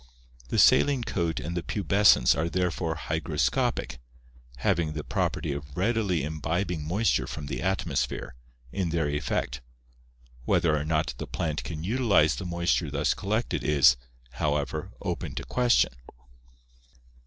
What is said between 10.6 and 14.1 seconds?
or not the plant can utilize the moisture thus collected is,